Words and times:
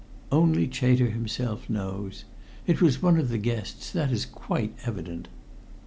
"Only 0.31 0.67
Chater 0.67 1.11
himself 1.11 1.69
knows. 1.69 2.25
It 2.65 2.81
was 2.81 3.03
one 3.03 3.19
of 3.19 3.29
the 3.29 3.37
guests, 3.37 3.91
that 3.91 4.11
is 4.11 4.25
quite 4.25 4.73
evident." 4.83 5.27